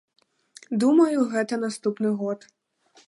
[0.83, 2.39] Думаю, гэта наступны год.